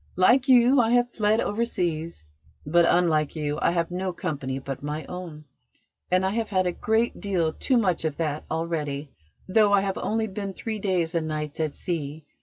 [0.15, 2.23] Like you, I have fled overseas,
[2.65, 5.45] but, unlike you, I have no company but my own,
[6.09, 9.11] and I have had a great deal too much of that already,
[9.47, 12.25] though I have only been three days and nights at sea.